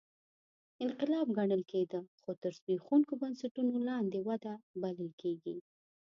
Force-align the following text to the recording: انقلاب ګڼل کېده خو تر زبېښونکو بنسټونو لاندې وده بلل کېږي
انقلاب 0.83 1.27
ګڼل 1.37 1.61
کېده 1.71 1.99
خو 2.21 2.31
تر 2.41 2.51
زبېښونکو 2.59 3.13
بنسټونو 3.21 3.73
لاندې 3.89 4.17
وده 4.27 4.53
بلل 4.81 5.11
کېږي 5.21 5.57